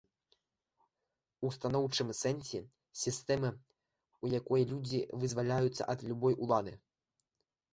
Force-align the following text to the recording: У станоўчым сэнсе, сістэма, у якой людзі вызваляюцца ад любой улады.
У 1.47 1.51
станоўчым 1.57 2.07
сэнсе, 2.21 2.61
сістэма, 3.03 3.51
у 4.25 4.33
якой 4.39 4.61
людзі 4.73 5.03
вызваляюцца 5.25 5.83
ад 5.97 6.11
любой 6.11 6.33
улады. 6.49 6.73